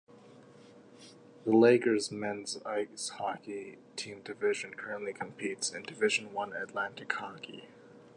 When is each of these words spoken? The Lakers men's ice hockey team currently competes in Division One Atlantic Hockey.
The 1.45 1.55
Lakers 1.55 2.11
men's 2.11 2.57
ice 2.65 3.09
hockey 3.19 3.77
team 3.95 4.23
currently 4.23 5.13
competes 5.13 5.69
in 5.71 5.83
Division 5.83 6.33
One 6.33 6.53
Atlantic 6.53 7.13
Hockey. 7.13 7.65